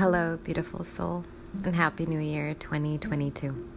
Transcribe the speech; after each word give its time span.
Hello, 0.00 0.38
beautiful 0.44 0.82
soul, 0.82 1.26
and 1.62 1.76
Happy 1.76 2.06
New 2.06 2.20
Year 2.20 2.54
2022. 2.54 3.68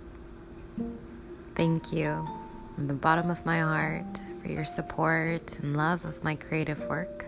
Thank 1.53 1.91
you 1.91 2.25
from 2.73 2.87
the 2.87 2.93
bottom 2.93 3.29
of 3.29 3.45
my 3.45 3.59
heart 3.59 4.05
for 4.41 4.47
your 4.47 4.63
support 4.63 5.59
and 5.59 5.75
love 5.75 6.05
of 6.05 6.23
my 6.23 6.35
creative 6.35 6.79
work. 6.87 7.25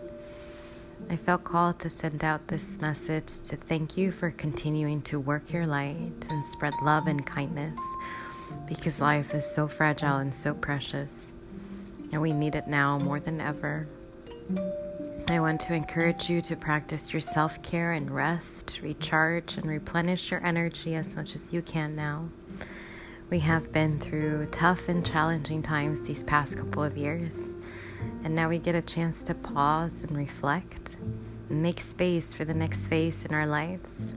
I 1.09 1.17
felt 1.17 1.43
called 1.43 1.77
to 1.79 1.89
send 1.89 2.23
out 2.23 2.47
this 2.47 2.79
message 2.79 3.41
to 3.49 3.57
thank 3.57 3.97
you 3.97 4.13
for 4.13 4.31
continuing 4.31 5.01
to 5.01 5.19
work 5.19 5.51
your 5.51 5.67
light 5.67 6.27
and 6.29 6.47
spread 6.47 6.73
love 6.81 7.07
and 7.07 7.25
kindness 7.25 7.77
because 8.65 9.01
life 9.01 9.33
is 9.33 9.45
so 9.45 9.67
fragile 9.67 10.19
and 10.19 10.33
so 10.33 10.53
precious, 10.53 11.33
and 12.13 12.21
we 12.21 12.31
need 12.31 12.55
it 12.55 12.69
now 12.69 12.97
more 12.97 13.19
than 13.19 13.41
ever. 13.41 13.89
I 15.35 15.39
want 15.41 15.59
to 15.61 15.73
encourage 15.73 16.29
you 16.29 16.41
to 16.43 16.55
practice 16.55 17.11
your 17.11 17.19
self 17.19 17.61
care 17.61 17.91
and 17.91 18.09
rest, 18.09 18.79
recharge, 18.81 19.57
and 19.57 19.65
replenish 19.65 20.31
your 20.31 20.41
energy 20.45 20.95
as 20.95 21.17
much 21.17 21.35
as 21.35 21.51
you 21.51 21.61
can 21.61 21.93
now. 21.93 22.29
We 23.29 23.39
have 23.39 23.69
been 23.73 23.99
through 23.99 24.45
tough 24.53 24.87
and 24.87 25.05
challenging 25.05 25.61
times 25.61 25.99
these 26.07 26.23
past 26.23 26.55
couple 26.55 26.85
of 26.85 26.95
years, 26.95 27.59
and 28.23 28.33
now 28.33 28.47
we 28.47 28.59
get 28.59 28.75
a 28.75 28.81
chance 28.81 29.23
to 29.23 29.33
pause 29.35 30.05
and 30.05 30.15
reflect 30.15 30.95
and 31.49 31.61
make 31.61 31.81
space 31.81 32.33
for 32.33 32.45
the 32.45 32.53
next 32.53 32.87
phase 32.87 33.25
in 33.25 33.35
our 33.35 33.45
lives, 33.45 34.13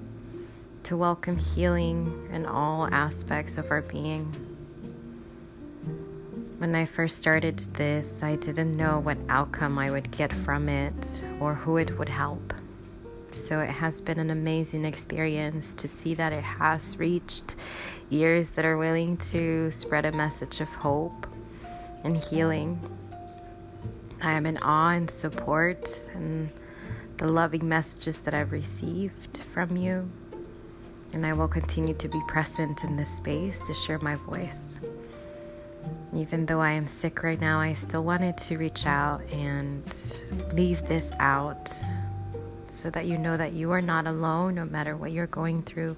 to 0.84 0.96
welcome 0.96 1.37
healing 1.37 2.28
in 2.32 2.46
all 2.46 2.87
aspects 2.95 3.59
of 3.59 3.73
our 3.73 3.82
being. 3.82 4.48
When 6.58 6.74
I 6.74 6.86
first 6.86 7.18
started 7.18 7.58
this, 7.74 8.20
I 8.24 8.34
didn't 8.34 8.76
know 8.76 8.98
what 8.98 9.16
outcome 9.28 9.78
I 9.78 9.92
would 9.92 10.10
get 10.10 10.32
from 10.32 10.68
it 10.68 11.22
or 11.38 11.54
who 11.54 11.76
it 11.76 11.96
would 11.96 12.09
help. 12.09 12.52
So 13.30 13.60
it 13.60 13.70
has 13.70 14.00
been 14.00 14.18
an 14.18 14.30
amazing 14.30 14.84
experience 14.84 15.73
to 15.74 15.87
see 15.87 16.15
that 16.15 16.32
it 16.32 16.42
has 16.42 16.98
reached 16.98 17.54
ears 18.10 18.50
that 18.50 18.65
are 18.65 18.76
willing 18.76 19.18
to 19.30 19.70
spread 19.70 20.04
a 20.04 20.10
message 20.10 20.60
of 20.60 20.68
hope 20.70 21.28
and 22.02 22.16
healing. 22.16 22.80
I 24.20 24.32
am 24.32 24.45
in 24.45 24.59
awe 24.59 24.90
and 24.90 25.09
support 25.09 26.10
and 26.15 26.50
the 27.18 27.28
loving 27.28 27.68
messages 27.68 28.18
that 28.18 28.34
I've 28.34 28.50
received 28.50 29.38
from 29.54 29.76
you. 29.76 30.10
And 31.12 31.24
I 31.24 31.34
will 31.34 31.46
continue 31.46 31.95
to 31.95 32.09
be 32.09 32.20
present 32.26 32.82
in 32.82 32.96
this 32.96 33.16
space 33.16 33.65
to 33.68 33.74
share 33.74 34.00
my 34.00 34.16
voice. 34.16 34.80
Even 36.14 36.46
though 36.46 36.60
I 36.60 36.70
am 36.70 36.87
sick 36.87 37.23
right 37.23 37.40
now, 37.40 37.60
I 37.60 37.74
still 37.74 38.02
wanted 38.02 38.37
to 38.38 38.56
reach 38.56 38.87
out 38.87 39.20
and 39.30 39.84
leave 40.52 40.87
this 40.88 41.12
out 41.18 41.70
so 42.66 42.90
that 42.90 43.06
you 43.06 43.18
know 43.18 43.37
that 43.37 43.52
you 43.52 43.73
are 43.73 43.82
not 43.82 44.06
alone 44.06 44.54
no 44.54 44.65
matter 44.65 44.96
what 44.96 45.12
you're 45.12 45.26
going 45.26 45.62
through. 45.62 45.96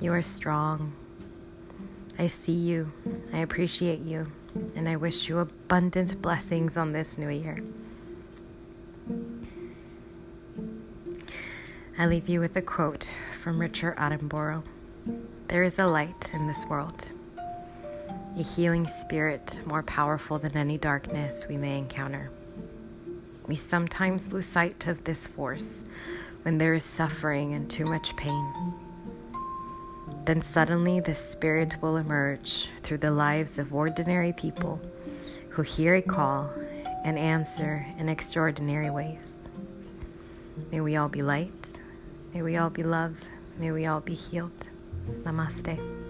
You 0.00 0.12
are 0.14 0.22
strong. 0.22 0.92
I 2.18 2.28
see 2.28 2.52
you. 2.52 2.92
I 3.32 3.38
appreciate 3.38 4.00
you. 4.00 4.30
And 4.74 4.88
I 4.88 4.96
wish 4.96 5.28
you 5.28 5.38
abundant 5.38 6.20
blessings 6.22 6.76
on 6.76 6.92
this 6.92 7.18
new 7.18 7.28
year. 7.28 7.62
I 11.98 12.06
leave 12.06 12.28
you 12.28 12.40
with 12.40 12.56
a 12.56 12.62
quote 12.62 13.10
from 13.42 13.60
Richard 13.60 13.96
Attenborough 13.96 14.62
There 15.48 15.62
is 15.62 15.78
a 15.78 15.86
light 15.86 16.30
in 16.32 16.46
this 16.46 16.64
world 16.64 17.10
a 18.40 18.42
healing 18.42 18.88
spirit 18.88 19.60
more 19.66 19.82
powerful 19.82 20.38
than 20.38 20.56
any 20.56 20.78
darkness 20.78 21.44
we 21.46 21.58
may 21.58 21.76
encounter. 21.76 22.30
We 23.46 23.54
sometimes 23.54 24.32
lose 24.32 24.46
sight 24.46 24.86
of 24.86 25.04
this 25.04 25.26
force 25.26 25.84
when 26.42 26.56
there 26.56 26.72
is 26.72 26.82
suffering 26.82 27.52
and 27.52 27.68
too 27.68 27.84
much 27.84 28.16
pain. 28.16 28.74
Then 30.24 30.40
suddenly 30.40 31.00
the 31.00 31.14
spirit 31.14 31.76
will 31.82 31.98
emerge 31.98 32.70
through 32.82 32.98
the 32.98 33.10
lives 33.10 33.58
of 33.58 33.74
ordinary 33.74 34.32
people 34.32 34.80
who 35.50 35.60
hear 35.60 35.96
a 35.96 36.02
call 36.02 36.50
and 37.04 37.18
answer 37.18 37.84
in 37.98 38.08
extraordinary 38.08 38.88
ways. 38.88 39.50
May 40.72 40.80
we 40.80 40.96
all 40.96 41.10
be 41.10 41.20
light. 41.20 41.78
May 42.32 42.40
we 42.40 42.56
all 42.56 42.70
be 42.70 42.84
love. 42.84 43.18
May 43.58 43.70
we 43.70 43.84
all 43.84 44.00
be 44.00 44.14
healed. 44.14 44.68
Namaste. 45.24 46.09